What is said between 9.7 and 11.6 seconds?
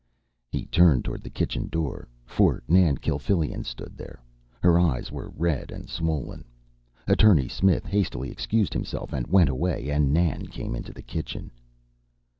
and Nan came into the kitchen.